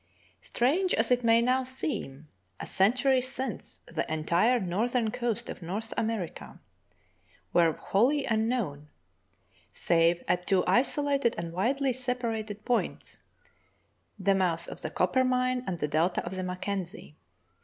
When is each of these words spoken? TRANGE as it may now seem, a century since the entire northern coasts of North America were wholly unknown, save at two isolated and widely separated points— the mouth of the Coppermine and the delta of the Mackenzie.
TRANGE 0.53 0.95
as 0.95 1.11
it 1.11 1.23
may 1.23 1.43
now 1.43 1.63
seem, 1.63 2.27
a 2.59 2.65
century 2.65 3.21
since 3.21 3.81
the 3.85 4.11
entire 4.11 4.59
northern 4.59 5.11
coasts 5.11 5.47
of 5.47 5.61
North 5.61 5.93
America 5.95 6.59
were 7.53 7.73
wholly 7.73 8.25
unknown, 8.25 8.87
save 9.71 10.23
at 10.27 10.47
two 10.47 10.65
isolated 10.65 11.35
and 11.37 11.53
widely 11.53 11.93
separated 11.93 12.65
points— 12.65 13.19
the 14.27 14.33
mouth 14.33 14.67
of 14.69 14.81
the 14.81 14.89
Coppermine 14.89 15.63
and 15.67 15.77
the 15.77 15.87
delta 15.87 16.25
of 16.25 16.35
the 16.35 16.41
Mackenzie. 16.41 17.15